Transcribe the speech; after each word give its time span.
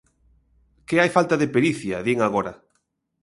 Que 0.87 0.95
hai 0.99 1.09
falta 1.17 1.35
de 1.41 1.51
pericia, 1.55 2.03
din 2.07 2.19
agora. 2.21 2.53